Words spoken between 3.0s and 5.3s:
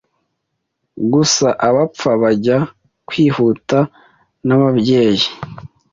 kwihuta nababyeyi